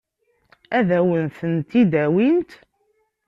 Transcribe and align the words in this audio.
Ad 0.77 0.89
wen-tent-id-awint? 1.07 2.51